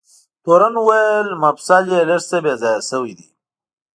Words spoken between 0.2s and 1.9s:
تورن وویل: مفصل